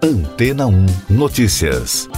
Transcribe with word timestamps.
Antena 0.00 0.64
1 0.68 0.86
Notícias. 1.10 2.08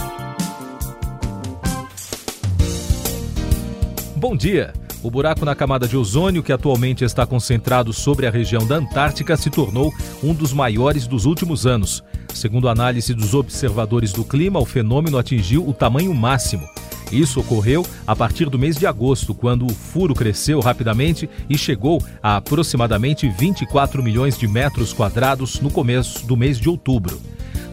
Bom 4.15 4.37
dia. 4.37 4.71
O 5.01 5.09
buraco 5.09 5.43
na 5.43 5.55
camada 5.55 5.87
de 5.87 5.97
ozônio, 5.97 6.43
que 6.43 6.53
atualmente 6.53 7.03
está 7.03 7.25
concentrado 7.25 7.91
sobre 7.91 8.27
a 8.27 8.29
região 8.29 8.67
da 8.67 8.75
Antártica, 8.75 9.35
se 9.35 9.49
tornou 9.49 9.91
um 10.21 10.31
dos 10.31 10.53
maiores 10.53 11.07
dos 11.07 11.25
últimos 11.25 11.65
anos. 11.65 12.03
Segundo 12.31 12.69
a 12.69 12.71
análise 12.71 13.15
dos 13.15 13.33
observadores 13.33 14.13
do 14.13 14.23
clima, 14.23 14.59
o 14.59 14.65
fenômeno 14.65 15.17
atingiu 15.17 15.67
o 15.67 15.73
tamanho 15.73 16.13
máximo. 16.13 16.69
Isso 17.11 17.39
ocorreu 17.39 17.83
a 18.05 18.15
partir 18.15 18.47
do 18.47 18.59
mês 18.59 18.77
de 18.77 18.85
agosto, 18.85 19.33
quando 19.33 19.65
o 19.65 19.73
furo 19.73 20.13
cresceu 20.13 20.59
rapidamente 20.59 21.27
e 21.49 21.57
chegou 21.57 21.99
a 22.21 22.37
aproximadamente 22.37 23.27
24 23.27 24.03
milhões 24.03 24.37
de 24.37 24.47
metros 24.47 24.93
quadrados 24.93 25.59
no 25.59 25.71
começo 25.71 26.27
do 26.27 26.37
mês 26.37 26.59
de 26.59 26.69
outubro. 26.69 27.19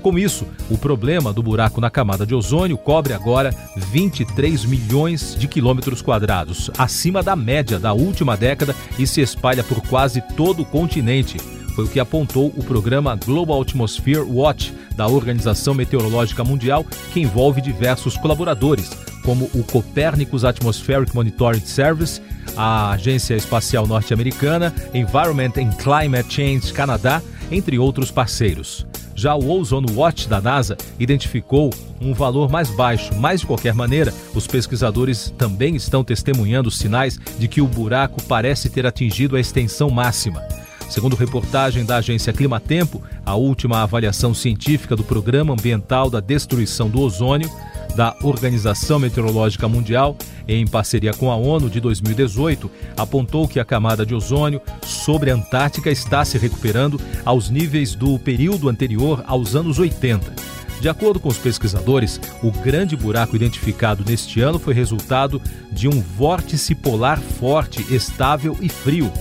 Com 0.03 0.19
isso, 0.19 0.47
o 0.71 0.79
problema 0.79 1.33
do 1.33 1.43
buraco 1.43 1.81
na 1.81 1.91
camada 1.91 2.25
de 2.25 2.35
ozônio 2.35 2.79
cobre 2.79 3.13
agora 3.13 3.55
23 3.77 4.65
milhões 4.65 5.37
de 5.39 5.49
quilômetros 5.49 6.01
quadrados, 6.01 6.71
acima 6.79 7.23
da 7.23 7.35
média 7.35 7.79
da 7.79 7.93
última 7.93 8.37
década 8.37 8.75
e 8.99 9.07
se 9.07 9.21
espalha 9.21 9.65
por 9.65 9.81
quase 9.83 10.23
todo 10.37 10.63
o 10.63 10.67
continente. 10.67 11.39
Foi 11.75 11.85
o 11.85 11.89
que 11.89 12.01
apontou 12.01 12.53
o 12.57 12.65
programa 12.65 13.17
Global 13.17 13.61
Atmosphere 13.61 14.23
Watch 14.23 14.73
da 14.97 15.07
Organização 15.07 15.75
Meteorológica 15.75 16.43
Mundial, 16.43 16.85
que 17.13 17.21
envolve 17.21 17.61
diversos 17.61 18.17
colaboradores, 18.17 18.91
como 19.25 19.51
o 19.55 19.63
Copernicus 19.63 20.45
Atmospheric 20.45 21.15
Monitoring 21.15 21.61
Service, 21.61 22.21
a 22.57 22.91
Agência 22.91 23.35
Espacial 23.37 23.87
Norte-Americana, 23.87 24.75
Environment 24.93 25.53
and 25.57 25.71
Climate 25.77 26.33
Change 26.33 26.73
Canadá, 26.73 27.23
entre 27.51 27.79
outros 27.79 28.11
parceiros. 28.11 28.85
Já 29.19 29.35
o 29.35 29.51
Ozone 29.51 29.91
Watch 29.97 30.29
da 30.29 30.41
NASA 30.41 30.77
identificou 30.97 31.75
um 32.01 32.15
valor 32.15 32.49
mais 32.49 32.71
baixo, 32.71 33.13
mas 33.17 33.41
de 33.41 33.47
qualquer 33.49 33.75
maneira, 33.75 34.15
os 34.33 34.47
pesquisadores 34.47 35.35
também 35.37 35.75
estão 35.75 36.05
testemunhando 36.05 36.71
sinais 36.71 37.19
de 37.37 37.49
que 37.49 37.61
o 37.61 37.67
buraco 37.67 38.23
parece 38.23 38.71
ter 38.71 38.87
atingido 38.87 39.35
a 39.35 39.41
extensão 39.41 39.91
máxima. 39.91 40.41
Segundo 40.89 41.17
reportagem 41.17 41.85
da 41.85 41.97
agência 41.97 42.33
Climatempo, 42.33 43.03
a 43.27 43.35
última 43.35 43.83
avaliação 43.83 44.33
científica 44.33 44.95
do 44.95 45.03
Programa 45.03 45.53
Ambiental 45.53 46.09
da 46.09 46.21
Destruição 46.21 46.89
do 46.89 47.01
Ozônio 47.01 47.51
da 47.95 48.17
Organização 48.23 48.99
Meteorológica 48.99 49.69
Mundial, 49.69 50.17
em 50.47 50.67
parceria 50.67 51.13
com 51.13 51.31
a 51.31 51.37
ONU 51.37 51.69
de 51.69 51.81
2018, 51.81 52.71
apontou 52.97 53.47
que 53.47 53.61
a 53.61 53.65
camada 53.65 54.05
de 54.05 54.15
ozônio 54.15 54.61
sobre 54.85 55.31
a 55.31 55.35
Antártica 55.35 55.91
está 55.91 56.25
se 56.25 56.39
recuperando 56.39 57.01
aos 57.25 57.51
níveis 57.51 57.95
do 57.95 58.19
período 58.19 58.69
anterior 58.69 59.23
aos 59.27 59.55
anos 59.55 59.79
80. 59.79 60.33
De 60.81 60.89
acordo 60.89 61.19
com 61.19 61.29
os 61.29 61.39
pesquisadores, 61.39 62.21
o 62.43 62.53
grande 62.53 62.97
buraco 62.97 63.35
identificado 63.35 64.05
neste 64.07 64.41
ano 64.41 64.59
foi 64.59 64.73
resultado 64.73 65.43
de 65.73 65.89
um 65.89 66.01
vórtice 66.01 66.75
polar 66.75 67.19
forte, 67.19 67.85
estável 67.93 68.57
e 68.61 68.69
frio 68.69 69.13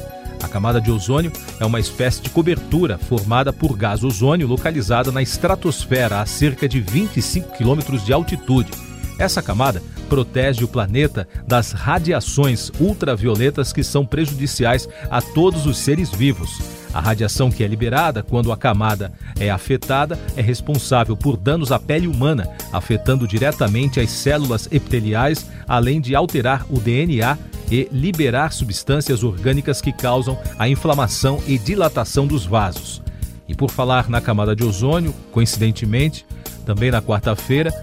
a 0.41 0.47
camada 0.47 0.79
de 0.79 0.91
ozônio 0.91 1.31
é 1.59 1.65
uma 1.65 1.79
espécie 1.79 2.21
de 2.21 2.29
cobertura 2.29 2.97
formada 2.97 3.51
por 3.51 3.75
gás 3.75 4.03
ozônio 4.03 4.47
localizada 4.47 5.11
na 5.11 5.21
estratosfera 5.21 6.21
a 6.21 6.25
cerca 6.25 6.67
de 6.67 6.79
25 6.79 7.57
quilômetros 7.57 8.05
de 8.05 8.13
altitude. 8.13 8.71
Essa 9.17 9.41
camada 9.41 9.81
protege 10.07 10.63
o 10.63 10.67
planeta 10.67 11.27
das 11.45 11.71
radiações 11.71 12.71
ultravioletas 12.79 13.73
que 13.73 13.83
são 13.83 14.05
prejudiciais 14.05 14.87
a 15.09 15.21
todos 15.21 15.65
os 15.65 15.77
seres 15.77 16.11
vivos. 16.11 16.61
A 16.93 17.01
radiação 17.01 17.51
que 17.51 17.63
é 17.63 17.67
liberada 17.67 18.23
quando 18.23 18.51
a 18.51 18.57
camada 18.57 19.11
é 19.39 19.49
afetada 19.49 20.17
é 20.35 20.41
responsável 20.41 21.17
por 21.17 21.35
danos 21.35 21.71
à 21.71 21.79
pele 21.79 22.07
humana, 22.07 22.49
afetando 22.71 23.27
diretamente 23.27 23.99
as 23.99 24.09
células 24.09 24.67
epiteliais, 24.71 25.45
além 25.67 25.99
de 25.99 26.15
alterar 26.15 26.65
o 26.69 26.79
DNA 26.79 27.37
e 27.69 27.87
liberar 27.91 28.51
substâncias 28.53 29.23
orgânicas 29.23 29.81
que 29.81 29.91
causam 29.91 30.37
a 30.57 30.67
inflamação 30.69 31.41
e 31.47 31.57
dilatação 31.57 32.25
dos 32.25 32.45
vasos. 32.45 33.01
E 33.47 33.55
por 33.55 33.71
falar 33.71 34.09
na 34.09 34.19
camada 34.19 34.55
de 34.55 34.63
ozônio, 34.63 35.13
coincidentemente, 35.31 36.25
também 36.65 36.91
na 36.91 37.01
quarta-feira, 37.01 37.73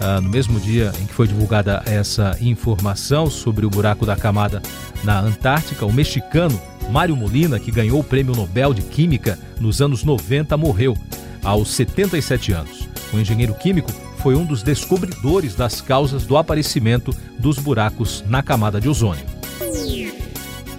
ah, 0.00 0.20
no 0.20 0.28
mesmo 0.28 0.60
dia 0.60 0.92
em 1.00 1.06
que 1.06 1.12
foi 1.12 1.26
divulgada 1.26 1.82
essa 1.86 2.36
informação 2.40 3.28
sobre 3.28 3.66
o 3.66 3.70
buraco 3.70 4.06
da 4.06 4.14
camada 4.14 4.62
na 5.02 5.20
Antártica, 5.20 5.84
o 5.84 5.92
mexicano 5.92 6.60
Mário 6.90 7.16
Molina, 7.16 7.58
que 7.58 7.70
ganhou 7.70 8.00
o 8.00 8.04
Prêmio 8.04 8.34
Nobel 8.34 8.72
de 8.72 8.82
Química 8.82 9.38
nos 9.60 9.82
anos 9.82 10.04
90, 10.04 10.56
morreu 10.56 10.96
aos 11.42 11.70
77 11.70 12.52
anos. 12.52 12.88
O 13.12 13.18
engenheiro 13.18 13.54
químico 13.54 13.90
foi 14.18 14.34
um 14.34 14.44
dos 14.44 14.62
descobridores 14.62 15.54
das 15.54 15.80
causas 15.80 16.24
do 16.24 16.36
aparecimento 16.36 17.14
dos 17.38 17.58
buracos 17.58 18.24
na 18.26 18.42
camada 18.42 18.80
de 18.80 18.88
ozônio. 18.88 19.24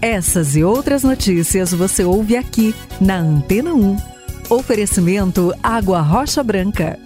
Essas 0.00 0.56
e 0.56 0.64
outras 0.64 1.02
notícias 1.02 1.72
você 1.72 2.04
ouve 2.04 2.36
aqui 2.36 2.74
na 3.00 3.18
Antena 3.18 3.74
1. 3.74 3.96
Oferecimento 4.48 5.52
Água 5.62 6.00
Rocha 6.00 6.42
Branca. 6.42 6.98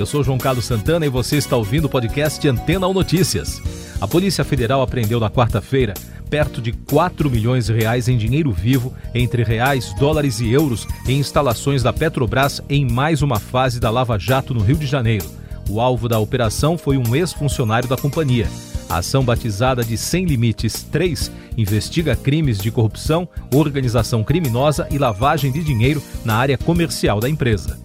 Eu 0.00 0.06
sou 0.06 0.24
João 0.24 0.38
Carlos 0.38 0.64
Santana 0.64 1.04
e 1.04 1.10
você 1.10 1.36
está 1.36 1.58
ouvindo 1.58 1.84
o 1.84 1.88
podcast 1.88 2.48
Antena 2.48 2.86
ou 2.86 2.94
Notícias. 2.94 3.60
A 4.00 4.08
Polícia 4.08 4.42
Federal 4.42 4.80
apreendeu 4.80 5.20
na 5.20 5.28
quarta-feira 5.28 5.92
perto 6.30 6.62
de 6.62 6.72
4 6.72 7.28
milhões 7.28 7.66
de 7.66 7.74
reais 7.74 8.08
em 8.08 8.16
dinheiro 8.16 8.50
vivo, 8.50 8.94
entre 9.14 9.44
reais, 9.44 9.92
dólares 9.98 10.40
e 10.40 10.50
euros, 10.50 10.88
em 11.06 11.18
instalações 11.18 11.82
da 11.82 11.92
Petrobras 11.92 12.62
em 12.66 12.90
mais 12.90 13.20
uma 13.20 13.38
fase 13.38 13.78
da 13.78 13.90
Lava 13.90 14.18
Jato 14.18 14.54
no 14.54 14.62
Rio 14.62 14.76
de 14.76 14.86
Janeiro. 14.86 15.26
O 15.68 15.82
alvo 15.82 16.08
da 16.08 16.18
operação 16.18 16.78
foi 16.78 16.96
um 16.96 17.14
ex-funcionário 17.14 17.86
da 17.86 17.96
companhia. 17.98 18.48
A 18.88 18.98
ação 18.98 19.22
batizada 19.22 19.84
de 19.84 19.98
Sem 19.98 20.24
Limites 20.24 20.82
3 20.84 21.30
investiga 21.58 22.16
crimes 22.16 22.56
de 22.58 22.70
corrupção, 22.70 23.28
organização 23.54 24.24
criminosa 24.24 24.88
e 24.90 24.96
lavagem 24.96 25.52
de 25.52 25.62
dinheiro 25.62 26.02
na 26.24 26.36
área 26.36 26.56
comercial 26.56 27.20
da 27.20 27.28
empresa. 27.28 27.78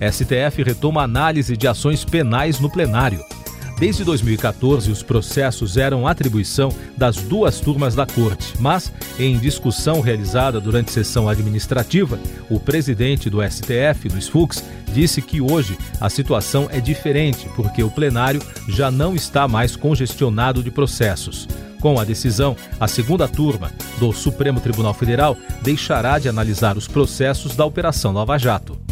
STF 0.00 0.62
retoma 0.62 1.02
análise 1.02 1.56
de 1.56 1.68
ações 1.68 2.04
penais 2.04 2.58
no 2.58 2.70
plenário. 2.70 3.22
Desde 3.80 4.04
2014, 4.04 4.90
os 4.90 5.02
processos 5.02 5.78
eram 5.78 6.06
atribuição 6.06 6.70
das 6.98 7.16
duas 7.16 7.60
turmas 7.60 7.94
da 7.94 8.04
Corte, 8.04 8.52
mas, 8.58 8.92
em 9.18 9.38
discussão 9.38 10.02
realizada 10.02 10.60
durante 10.60 10.92
sessão 10.92 11.26
administrativa, 11.30 12.18
o 12.50 12.60
presidente 12.60 13.30
do 13.30 13.38
STF, 13.42 14.10
Luiz 14.10 14.28
Fux, 14.28 14.62
disse 14.92 15.22
que 15.22 15.40
hoje 15.40 15.78
a 15.98 16.10
situação 16.10 16.68
é 16.70 16.78
diferente 16.78 17.48
porque 17.56 17.82
o 17.82 17.90
plenário 17.90 18.42
já 18.68 18.90
não 18.90 19.14
está 19.14 19.48
mais 19.48 19.76
congestionado 19.76 20.62
de 20.62 20.70
processos. 20.70 21.48
Com 21.80 21.98
a 21.98 22.04
decisão, 22.04 22.54
a 22.78 22.86
segunda 22.86 23.26
turma 23.26 23.72
do 23.98 24.12
Supremo 24.12 24.60
Tribunal 24.60 24.92
Federal 24.92 25.38
deixará 25.62 26.18
de 26.18 26.28
analisar 26.28 26.76
os 26.76 26.86
processos 26.86 27.56
da 27.56 27.64
Operação 27.64 28.12
Lava 28.12 28.36
Jato. 28.36 28.89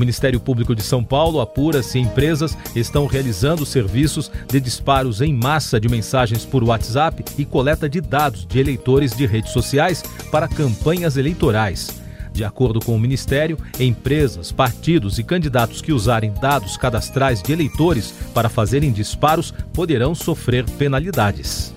Ministério 0.00 0.40
Público 0.40 0.74
de 0.74 0.82
São 0.82 1.04
Paulo 1.04 1.40
apura 1.40 1.82
se 1.82 1.98
empresas 1.98 2.56
estão 2.74 3.06
realizando 3.06 3.64
serviços 3.66 4.32
de 4.48 4.58
disparos 4.58 5.20
em 5.20 5.32
massa 5.32 5.78
de 5.78 5.88
mensagens 5.88 6.44
por 6.44 6.64
WhatsApp 6.64 7.22
e 7.38 7.44
coleta 7.44 7.88
de 7.88 8.00
dados 8.00 8.46
de 8.46 8.58
eleitores 8.58 9.14
de 9.14 9.26
redes 9.26 9.52
sociais 9.52 10.02
para 10.32 10.48
campanhas 10.48 11.16
eleitorais. 11.16 12.00
De 12.32 12.44
acordo 12.44 12.80
com 12.80 12.94
o 12.94 12.98
Ministério, 12.98 13.58
empresas, 13.78 14.50
partidos 14.50 15.18
e 15.18 15.22
candidatos 15.22 15.82
que 15.82 15.92
usarem 15.92 16.32
dados 16.40 16.76
cadastrais 16.76 17.42
de 17.42 17.52
eleitores 17.52 18.14
para 18.32 18.48
fazerem 18.48 18.92
disparos 18.92 19.52
poderão 19.72 20.14
sofrer 20.14 20.64
penalidades. 20.78 21.74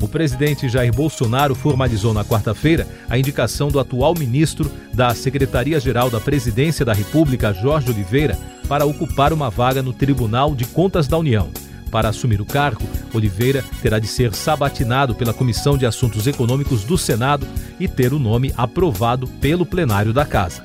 O 0.00 0.06
presidente 0.06 0.68
Jair 0.68 0.92
Bolsonaro 0.92 1.54
formalizou 1.54 2.12
na 2.12 2.24
quarta-feira 2.24 2.86
a 3.08 3.18
indicação 3.18 3.68
do 3.68 3.80
atual 3.80 4.14
ministro 4.14 4.70
da 4.92 5.14
Secretaria-Geral 5.14 6.10
da 6.10 6.20
Presidência 6.20 6.84
da 6.84 6.92
República, 6.92 7.52
Jorge 7.52 7.90
Oliveira, 7.90 8.38
para 8.68 8.84
ocupar 8.84 9.32
uma 9.32 9.48
vaga 9.48 9.82
no 9.82 9.92
Tribunal 9.92 10.54
de 10.54 10.66
Contas 10.66 11.08
da 11.08 11.16
União. 11.16 11.48
Para 11.90 12.08
assumir 12.08 12.40
o 12.40 12.44
cargo, 12.44 12.82
Oliveira 13.14 13.64
terá 13.80 13.98
de 13.98 14.06
ser 14.06 14.34
sabatinado 14.34 15.14
pela 15.14 15.32
Comissão 15.32 15.78
de 15.78 15.86
Assuntos 15.86 16.26
Econômicos 16.26 16.84
do 16.84 16.98
Senado 16.98 17.46
e 17.80 17.88
ter 17.88 18.12
o 18.12 18.18
nome 18.18 18.52
aprovado 18.56 19.26
pelo 19.26 19.64
plenário 19.64 20.12
da 20.12 20.24
Casa. 20.24 20.62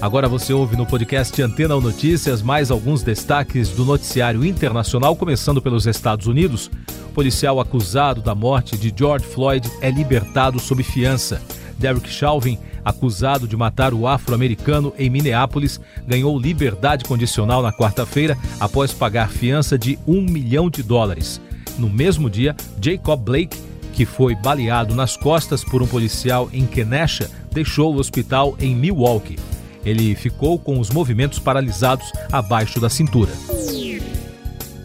Agora 0.00 0.28
você 0.28 0.52
ouve 0.52 0.76
no 0.76 0.84
podcast 0.84 1.40
Antena 1.40 1.76
ou 1.76 1.80
Notícias 1.80 2.42
mais 2.42 2.72
alguns 2.72 3.04
destaques 3.04 3.68
do 3.68 3.84
noticiário 3.84 4.44
internacional, 4.44 5.14
começando 5.14 5.62
pelos 5.62 5.86
Estados 5.86 6.26
Unidos. 6.26 6.68
Policial 7.12 7.60
acusado 7.60 8.22
da 8.22 8.34
morte 8.34 8.76
de 8.76 8.92
George 8.96 9.26
Floyd 9.26 9.70
é 9.80 9.90
libertado 9.90 10.58
sob 10.58 10.82
fiança. 10.82 11.42
Derek 11.78 12.08
Chauvin, 12.08 12.58
acusado 12.84 13.46
de 13.46 13.56
matar 13.56 13.92
o 13.92 14.06
afro-americano 14.06 14.94
em 14.98 15.10
Minneapolis, 15.10 15.80
ganhou 16.06 16.38
liberdade 16.38 17.04
condicional 17.04 17.62
na 17.62 17.72
quarta-feira 17.72 18.36
após 18.58 18.92
pagar 18.92 19.28
fiança 19.28 19.78
de 19.78 19.98
um 20.06 20.22
milhão 20.22 20.70
de 20.70 20.82
dólares. 20.82 21.40
No 21.78 21.90
mesmo 21.90 22.30
dia, 22.30 22.56
Jacob 22.80 23.20
Blake, 23.20 23.58
que 23.92 24.06
foi 24.06 24.34
baleado 24.34 24.94
nas 24.94 25.16
costas 25.16 25.62
por 25.62 25.82
um 25.82 25.86
policial 25.86 26.48
em 26.52 26.64
Kenesha, 26.64 27.30
deixou 27.52 27.94
o 27.94 27.98
hospital 27.98 28.56
em 28.58 28.74
Milwaukee. 28.74 29.38
Ele 29.84 30.14
ficou 30.14 30.58
com 30.58 30.78
os 30.78 30.90
movimentos 30.90 31.38
paralisados 31.38 32.10
abaixo 32.30 32.80
da 32.80 32.88
cintura. 32.88 33.32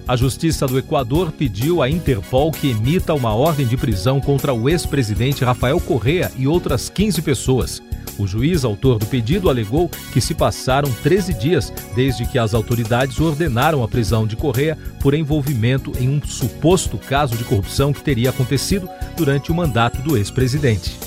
A 0.07 0.15
Justiça 0.15 0.65
do 0.65 0.79
Equador 0.79 1.33
pediu 1.33 1.81
à 1.81 1.89
Interpol 1.89 2.49
que 2.49 2.69
emita 2.69 3.13
uma 3.13 3.35
ordem 3.35 3.67
de 3.67 3.75
prisão 3.75 4.21
contra 4.21 4.53
o 4.53 4.69
ex-presidente 4.69 5.43
Rafael 5.43 5.81
Correa 5.81 6.31
e 6.37 6.47
outras 6.47 6.87
15 6.87 7.21
pessoas. 7.21 7.83
O 8.17 8.25
juiz 8.25 8.63
autor 8.63 8.99
do 8.99 9.05
pedido 9.05 9.49
alegou 9.49 9.91
que 10.13 10.21
se 10.21 10.33
passaram 10.33 10.89
13 11.03 11.33
dias 11.33 11.73
desde 11.93 12.25
que 12.25 12.39
as 12.39 12.53
autoridades 12.53 13.19
ordenaram 13.19 13.83
a 13.83 13.87
prisão 13.87 14.25
de 14.25 14.37
Correa 14.37 14.77
por 15.01 15.13
envolvimento 15.13 15.91
em 15.99 16.07
um 16.07 16.21
suposto 16.25 16.97
caso 16.97 17.35
de 17.35 17.43
corrupção 17.43 17.91
que 17.91 18.01
teria 18.01 18.29
acontecido 18.29 18.89
durante 19.17 19.51
o 19.51 19.55
mandato 19.55 20.01
do 20.01 20.15
ex-presidente. 20.15 20.97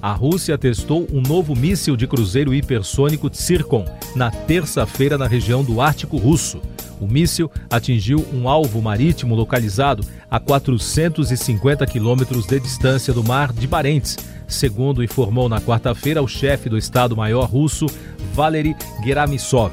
A 0.00 0.12
Rússia 0.14 0.56
testou 0.56 1.06
um 1.12 1.20
novo 1.20 1.54
míssil 1.54 1.96
de 1.96 2.08
cruzeiro 2.08 2.54
hipersônico 2.54 3.28
Tsirkon 3.28 3.84
na 4.16 4.30
terça-feira 4.30 5.18
na 5.18 5.28
região 5.28 5.62
do 5.62 5.82
Ártico 5.82 6.16
Russo. 6.16 6.60
O 7.00 7.06
míssil 7.06 7.50
atingiu 7.70 8.24
um 8.32 8.48
alvo 8.48 8.80
marítimo 8.80 9.34
localizado 9.34 10.04
a 10.30 10.38
450 10.38 11.86
quilômetros 11.86 12.46
de 12.46 12.60
distância 12.60 13.12
do 13.12 13.24
mar 13.24 13.52
de 13.52 13.66
Barents, 13.66 14.16
segundo 14.46 15.02
informou 15.02 15.48
na 15.48 15.60
quarta-feira 15.60 16.22
o 16.22 16.28
chefe 16.28 16.68
do 16.68 16.78
Estado-Maior 16.78 17.48
russo, 17.48 17.86
Valery 18.32 18.76
Geramisov. 19.04 19.72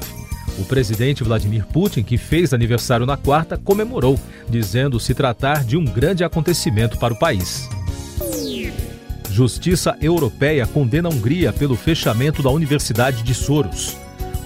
O 0.58 0.64
presidente 0.64 1.22
Vladimir 1.22 1.64
Putin, 1.66 2.02
que 2.02 2.18
fez 2.18 2.52
aniversário 2.52 3.06
na 3.06 3.16
quarta, 3.16 3.56
comemorou, 3.56 4.18
dizendo 4.48 4.98
se 4.98 5.14
tratar 5.14 5.64
de 5.64 5.76
um 5.76 5.84
grande 5.84 6.24
acontecimento 6.24 6.98
para 6.98 7.14
o 7.14 7.18
país. 7.18 7.68
Justiça 9.30 9.96
Europeia 10.02 10.66
condena 10.66 11.08
a 11.08 11.12
Hungria 11.12 11.52
pelo 11.52 11.76
fechamento 11.76 12.42
da 12.42 12.50
Universidade 12.50 13.22
de 13.22 13.32
Soros 13.32 13.96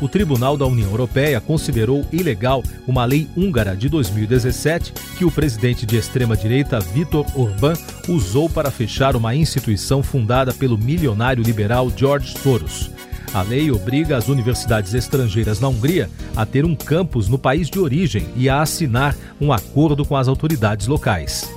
o 0.04 0.08
Tribunal 0.08 0.54
da 0.54 0.66
União 0.66 0.90
Europeia 0.90 1.40
considerou 1.40 2.04
ilegal 2.12 2.62
uma 2.86 3.06
lei 3.06 3.26
húngara 3.34 3.74
de 3.74 3.88
2017 3.88 4.92
que 5.16 5.24
o 5.24 5.30
presidente 5.30 5.86
de 5.86 5.96
extrema-direita 5.96 6.78
Viktor 6.78 7.24
Orbán 7.34 7.72
usou 8.06 8.50
para 8.50 8.70
fechar 8.70 9.16
uma 9.16 9.34
instituição 9.34 10.02
fundada 10.02 10.52
pelo 10.52 10.76
milionário 10.76 11.42
liberal 11.42 11.90
George 11.96 12.36
Soros. 12.36 12.90
A 13.32 13.40
lei 13.40 13.70
obriga 13.70 14.18
as 14.18 14.28
universidades 14.28 14.92
estrangeiras 14.92 15.58
na 15.58 15.68
Hungria 15.68 16.10
a 16.36 16.44
ter 16.44 16.66
um 16.66 16.76
campus 16.76 17.26
no 17.26 17.38
país 17.38 17.70
de 17.70 17.78
origem 17.78 18.28
e 18.36 18.46
a 18.46 18.60
assinar 18.60 19.16
um 19.40 19.54
acordo 19.54 20.04
com 20.04 20.18
as 20.18 20.28
autoridades 20.28 20.86
locais. 20.86 21.48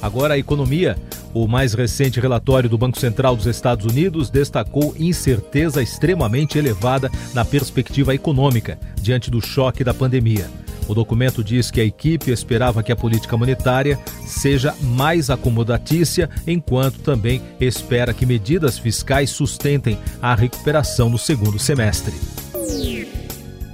Agora 0.00 0.32
a 0.32 0.38
economia. 0.38 0.96
O 1.38 1.46
mais 1.46 1.74
recente 1.74 2.18
relatório 2.18 2.66
do 2.66 2.78
Banco 2.78 2.98
Central 2.98 3.36
dos 3.36 3.44
Estados 3.44 3.84
Unidos 3.84 4.30
destacou 4.30 4.94
incerteza 4.98 5.82
extremamente 5.82 6.56
elevada 6.56 7.10
na 7.34 7.44
perspectiva 7.44 8.14
econômica 8.14 8.78
diante 9.02 9.30
do 9.30 9.38
choque 9.38 9.84
da 9.84 9.92
pandemia. 9.92 10.48
O 10.88 10.94
documento 10.94 11.44
diz 11.44 11.70
que 11.70 11.78
a 11.78 11.84
equipe 11.84 12.30
esperava 12.30 12.82
que 12.82 12.90
a 12.90 12.96
política 12.96 13.36
monetária 13.36 13.98
seja 14.24 14.74
mais 14.80 15.28
acomodatícia, 15.28 16.30
enquanto 16.46 17.00
também 17.00 17.42
espera 17.60 18.14
que 18.14 18.24
medidas 18.24 18.78
fiscais 18.78 19.28
sustentem 19.28 19.98
a 20.22 20.34
recuperação 20.34 21.10
no 21.10 21.18
segundo 21.18 21.58
semestre. 21.58 22.14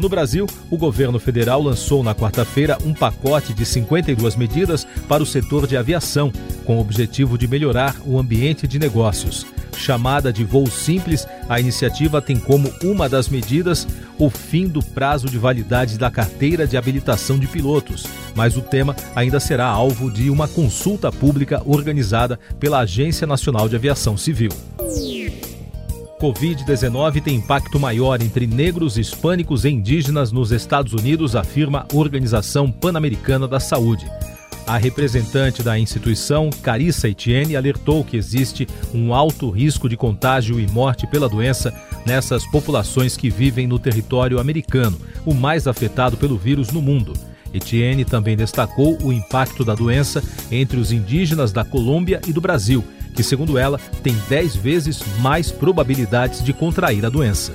No 0.03 0.09
Brasil, 0.09 0.49
o 0.69 0.77
governo 0.77 1.21
federal 1.21 1.63
lançou 1.63 2.03
na 2.03 2.13
quarta-feira 2.13 2.77
um 2.85 2.93
pacote 2.93 3.55
de 3.55 3.65
52 3.65 4.35
medidas 4.35 4.85
para 5.07 5.23
o 5.23 5.27
setor 5.27 5.65
de 5.65 5.77
aviação, 5.77 6.33
com 6.65 6.77
o 6.77 6.81
objetivo 6.81 7.39
de 7.39 7.47
melhorar 7.47 7.95
o 8.05 8.19
ambiente 8.19 8.67
de 8.67 8.81
negócios. 8.81 9.47
Chamada 9.77 10.33
de 10.33 10.43
voo 10.43 10.69
simples, 10.69 11.25
a 11.49 11.61
iniciativa 11.61 12.21
tem 12.21 12.37
como 12.37 12.69
uma 12.83 13.09
das 13.09 13.29
medidas 13.29 13.87
o 14.19 14.29
fim 14.29 14.67
do 14.67 14.83
prazo 14.83 15.29
de 15.29 15.39
validade 15.39 15.97
da 15.97 16.11
carteira 16.11 16.67
de 16.67 16.77
habilitação 16.77 17.39
de 17.39 17.47
pilotos, 17.47 18.05
mas 18.35 18.57
o 18.57 18.61
tema 18.61 18.97
ainda 19.15 19.39
será 19.39 19.67
alvo 19.67 20.11
de 20.11 20.29
uma 20.31 20.49
consulta 20.49 21.13
pública 21.13 21.63
organizada 21.65 22.41
pela 22.59 22.81
Agência 22.81 23.25
Nacional 23.25 23.69
de 23.69 23.77
Aviação 23.77 24.17
Civil. 24.17 24.51
Covid-19 26.23 27.21
tem 27.21 27.35
impacto 27.35 27.81
maior 27.81 28.23
entre 28.23 28.47
negros, 28.47 28.97
hispânicos 28.97 29.65
e 29.65 29.71
indígenas 29.71 30.31
nos 30.31 30.53
Estados 30.53 30.93
Unidos, 30.93 31.35
afirma 31.35 31.85
a 31.93 31.97
Organização 31.97 32.71
Pan-Americana 32.71 33.49
da 33.49 33.59
Saúde. 33.59 34.09
A 34.65 34.77
representante 34.77 35.65
da 35.65 35.77
instituição, 35.77 36.49
Carissa 36.63 37.09
Etienne, 37.09 37.57
alertou 37.57 38.05
que 38.05 38.17
existe 38.17 38.69
um 38.95 39.13
alto 39.13 39.51
risco 39.51 39.89
de 39.89 39.97
contágio 39.97 40.61
e 40.61 40.71
morte 40.71 41.09
pela 41.09 41.29
doença 41.29 41.75
nessas 42.07 42.47
populações 42.47 43.17
que 43.17 43.29
vivem 43.29 43.67
no 43.67 43.81
território 43.81 44.39
americano, 44.39 44.97
o 45.27 45.35
mais 45.35 45.67
afetado 45.67 46.17
pelo 46.17 46.39
vírus 46.39 46.71
no 46.71 46.81
mundo. 46.81 47.15
Etienne 47.53 48.05
também 48.05 48.37
destacou 48.37 48.97
o 49.03 49.13
impacto 49.13 49.65
da 49.65 49.75
doença 49.75 50.23
entre 50.53 50.79
os 50.79 50.93
indígenas 50.93 51.51
da 51.51 51.65
Colômbia 51.65 52.21
e 52.29 52.33
do 52.33 52.41
Brasil 52.41 52.85
que, 53.15 53.23
segundo 53.23 53.59
ela, 53.59 53.79
tem 54.03 54.17
10 54.29 54.57
vezes 54.57 55.01
mais 55.21 55.51
probabilidades 55.51 56.43
de 56.43 56.53
contrair 56.53 57.05
a 57.05 57.09
doença. 57.09 57.53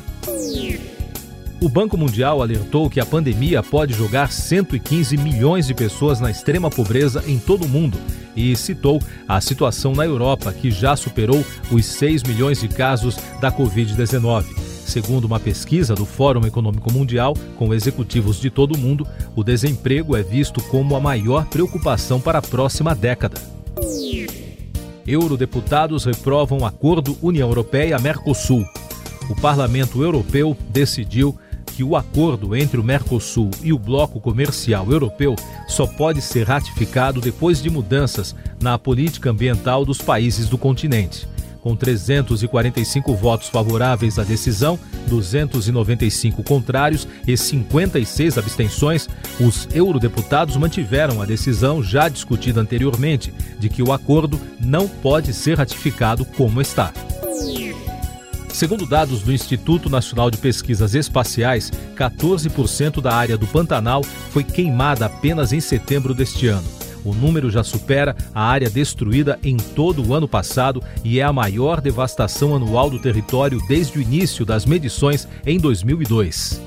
O 1.60 1.68
Banco 1.68 1.98
Mundial 1.98 2.42
alertou 2.42 2.88
que 2.88 3.00
a 3.00 3.06
pandemia 3.06 3.64
pode 3.64 3.92
jogar 3.92 4.32
115 4.32 5.18
milhões 5.18 5.66
de 5.66 5.74
pessoas 5.74 6.20
na 6.20 6.30
extrema 6.30 6.70
pobreza 6.70 7.24
em 7.26 7.40
todo 7.40 7.66
o 7.66 7.68
mundo 7.68 7.98
e 8.36 8.56
citou 8.56 9.02
a 9.28 9.42
situação 9.42 9.94
na 9.94 10.06
Europa, 10.06 10.54
que 10.54 10.70
já 10.70 10.96
superou 10.96 11.44
os 11.72 11.84
6 11.86 12.22
milhões 12.24 12.62
de 12.62 12.68
casos 12.68 13.18
da 13.42 13.52
Covid-19. 13.52 14.46
Segundo 14.86 15.26
uma 15.26 15.40
pesquisa 15.40 15.96
do 15.96 16.06
Fórum 16.06 16.46
Econômico 16.46 16.94
Mundial, 16.94 17.34
com 17.58 17.74
executivos 17.74 18.40
de 18.40 18.52
todo 18.52 18.76
o 18.76 18.78
mundo, 18.78 19.06
o 19.36 19.44
desemprego 19.44 20.16
é 20.16 20.22
visto 20.22 20.62
como 20.66 20.96
a 20.96 21.00
maior 21.00 21.46
preocupação 21.48 22.22
para 22.22 22.38
a 22.38 22.42
próxima 22.42 22.94
década. 22.94 23.42
Eurodeputados 25.08 26.04
reprovam 26.04 26.66
acordo 26.66 27.18
União 27.22 27.48
Europeia-Mercosul. 27.48 28.66
O 29.30 29.36
Parlamento 29.40 30.04
Europeu 30.04 30.56
decidiu 30.70 31.38
que 31.76 31.84
o 31.84 31.96
acordo 31.96 32.56
entre 32.56 32.80
o 32.80 32.84
Mercosul 32.84 33.52
e 33.64 33.72
o 33.72 33.80
bloco 33.80 34.20
comercial 34.20 34.92
europeu 34.92 35.36
só 35.68 35.86
pode 35.88 36.22
ser 36.22 36.46
ratificado 36.46 37.22
depois 37.22 37.62
de 37.62 37.70
mudanças 37.70 38.36
na 38.62 38.78
política 38.78 39.30
ambiental 39.30 39.86
dos 39.86 40.02
países 40.02 40.50
do 40.50 40.58
continente. 40.58 41.28
Com 41.68 41.76
345 41.76 43.14
votos 43.14 43.50
favoráveis 43.50 44.18
à 44.18 44.24
decisão, 44.24 44.80
295 45.08 46.42
contrários 46.42 47.06
e 47.28 47.36
56 47.36 48.38
abstenções, 48.38 49.10
os 49.38 49.68
eurodeputados 49.74 50.56
mantiveram 50.56 51.22
a 51.22 51.26
decisão 51.26 51.84
já 51.84 52.08
discutida 52.08 52.62
anteriormente 52.62 53.34
de 53.60 53.68
que 53.68 53.84
o 53.84 53.92
acordo 53.92 54.40
não 54.62 54.88
pode 54.88 55.34
ser 55.34 55.58
ratificado 55.58 56.24
como 56.24 56.62
está. 56.62 56.94
Segundo 58.48 58.86
dados 58.86 59.22
do 59.22 59.34
Instituto 59.34 59.90
Nacional 59.90 60.32
de 60.32 60.38
Pesquisas 60.38 60.96
Espaciais, 60.96 61.70
14% 61.98 63.02
da 63.02 63.14
área 63.14 63.38
do 63.38 63.46
Pantanal 63.46 64.06
foi 64.06 64.46
queimada 64.46 65.08
apenas 65.08 65.52
em 65.52 65.60
setembro 65.60 66.14
deste 66.14 66.48
ano. 66.48 66.77
O 67.04 67.14
número 67.14 67.50
já 67.50 67.64
supera 67.64 68.16
a 68.34 68.44
área 68.44 68.70
destruída 68.70 69.40
em 69.44 69.58
todo 69.58 70.06
o 70.06 70.14
ano 70.14 70.28
passado 70.28 70.84
e 71.04 71.20
é 71.20 71.24
a 71.24 71.34
maior 71.34 71.82
devastação 71.82 72.56
anual 72.56 72.90
do 72.90 73.00
território 73.00 73.60
desde 73.68 73.98
o 73.98 74.02
início 74.02 74.46
das 74.46 74.66
medições 74.66 75.28
em 75.46 75.58
2002. 75.60 76.62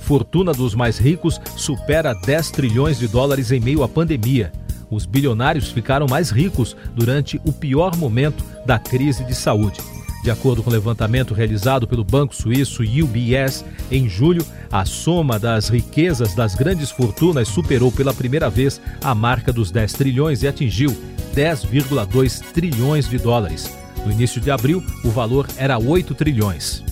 Fortuna 0.00 0.52
dos 0.52 0.74
mais 0.74 0.96
ricos 0.98 1.38
supera 1.56 2.14
10 2.14 2.50
trilhões 2.50 2.98
de 2.98 3.06
dólares 3.06 3.52
em 3.52 3.60
meio 3.60 3.82
à 3.82 3.88
pandemia. 3.88 4.52
Os 4.90 5.04
bilionários 5.04 5.70
ficaram 5.70 6.06
mais 6.08 6.30
ricos 6.30 6.74
durante 6.94 7.38
o 7.44 7.52
pior 7.52 7.94
momento 7.94 8.42
da 8.64 8.78
crise 8.78 9.22
de 9.24 9.34
saúde. 9.34 9.80
De 10.22 10.30
acordo 10.30 10.62
com 10.62 10.70
o 10.70 10.72
levantamento 10.72 11.32
realizado 11.32 11.86
pelo 11.86 12.04
banco 12.04 12.34
suíço 12.34 12.82
UBS, 12.82 13.64
em 13.90 14.08
julho, 14.08 14.44
a 14.70 14.84
soma 14.84 15.38
das 15.38 15.68
riquezas 15.68 16.34
das 16.34 16.54
grandes 16.54 16.90
fortunas 16.90 17.48
superou 17.48 17.90
pela 17.92 18.12
primeira 18.12 18.50
vez 18.50 18.80
a 19.02 19.14
marca 19.14 19.52
dos 19.52 19.70
10 19.70 19.92
trilhões 19.92 20.42
e 20.42 20.48
atingiu 20.48 20.96
10,2 21.34 22.40
trilhões 22.52 23.08
de 23.08 23.18
dólares. 23.18 23.72
No 24.04 24.12
início 24.12 24.40
de 24.40 24.50
abril, 24.50 24.82
o 25.04 25.10
valor 25.10 25.46
era 25.56 25.78
8 25.78 26.14
trilhões. 26.14 26.82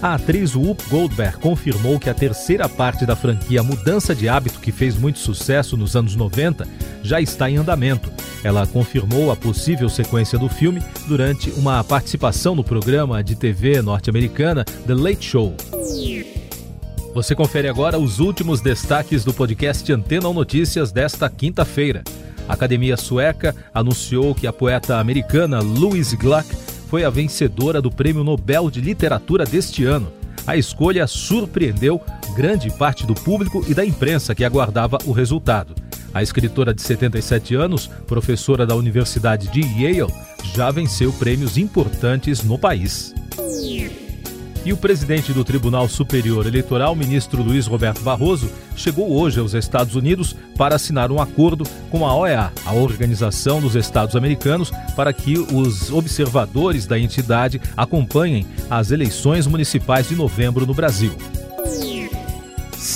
A 0.00 0.14
atriz 0.14 0.54
Whoop 0.54 0.82
Goldberg 0.88 1.38
confirmou 1.38 1.98
que 1.98 2.08
a 2.08 2.14
terceira 2.14 2.68
parte 2.68 3.04
da 3.04 3.16
franquia 3.16 3.64
Mudança 3.64 4.14
de 4.14 4.28
Hábito, 4.28 4.60
que 4.60 4.70
fez 4.70 4.96
muito 4.96 5.18
sucesso 5.18 5.76
nos 5.76 5.96
anos 5.96 6.14
90, 6.14 6.66
já 7.02 7.20
está 7.20 7.50
em 7.50 7.56
andamento. 7.56 8.17
Ela 8.42 8.66
confirmou 8.66 9.30
a 9.32 9.36
possível 9.36 9.88
sequência 9.88 10.38
do 10.38 10.48
filme 10.48 10.82
durante 11.06 11.50
uma 11.50 11.82
participação 11.82 12.54
no 12.54 12.62
programa 12.62 13.22
de 13.22 13.34
TV 13.34 13.82
norte-americana 13.82 14.64
The 14.64 14.94
Late 14.94 15.24
Show. 15.24 15.54
Você 17.14 17.34
confere 17.34 17.68
agora 17.68 17.98
os 17.98 18.20
últimos 18.20 18.60
destaques 18.60 19.24
do 19.24 19.34
podcast 19.34 19.92
Antena 19.92 20.32
Notícias 20.32 20.92
desta 20.92 21.28
quinta-feira. 21.28 22.04
A 22.48 22.52
Academia 22.52 22.96
Sueca 22.96 23.56
anunciou 23.74 24.34
que 24.34 24.46
a 24.46 24.52
poeta 24.52 24.98
americana 24.98 25.60
Louise 25.60 26.16
Gluck 26.16 26.46
foi 26.88 27.04
a 27.04 27.10
vencedora 27.10 27.82
do 27.82 27.90
Prêmio 27.90 28.22
Nobel 28.22 28.70
de 28.70 28.80
Literatura 28.80 29.44
deste 29.44 29.84
ano. 29.84 30.12
A 30.46 30.56
escolha 30.56 31.06
surpreendeu 31.06 32.00
grande 32.34 32.70
parte 32.70 33.04
do 33.04 33.14
público 33.14 33.64
e 33.68 33.74
da 33.74 33.84
imprensa 33.84 34.34
que 34.34 34.44
aguardava 34.44 34.96
o 35.04 35.12
resultado. 35.12 35.74
A 36.12 36.22
escritora 36.22 36.72
de 36.74 36.82
77 36.82 37.54
anos, 37.54 37.88
professora 38.06 38.66
da 38.66 38.74
Universidade 38.74 39.48
de 39.48 39.60
Yale, 39.60 40.12
já 40.54 40.70
venceu 40.70 41.12
prêmios 41.12 41.58
importantes 41.58 42.42
no 42.42 42.58
país. 42.58 43.14
E 44.64 44.72
o 44.72 44.76
presidente 44.76 45.32
do 45.32 45.44
Tribunal 45.44 45.88
Superior 45.88 46.46
Eleitoral, 46.46 46.94
ministro 46.94 47.42
Luiz 47.42 47.66
Roberto 47.66 48.02
Barroso, 48.02 48.50
chegou 48.76 49.10
hoje 49.10 49.40
aos 49.40 49.54
Estados 49.54 49.94
Unidos 49.94 50.36
para 50.56 50.74
assinar 50.74 51.10
um 51.10 51.20
acordo 51.20 51.64
com 51.90 52.04
a 52.06 52.14
OEA, 52.14 52.52
a 52.66 52.72
Organização 52.74 53.60
dos 53.60 53.76
Estados 53.76 54.16
Americanos, 54.16 54.70
para 54.94 55.12
que 55.12 55.38
os 55.38 55.90
observadores 55.90 56.86
da 56.86 56.98
entidade 56.98 57.60
acompanhem 57.76 58.46
as 58.68 58.90
eleições 58.90 59.46
municipais 59.46 60.08
de 60.08 60.16
novembro 60.16 60.66
no 60.66 60.74
Brasil. 60.74 61.16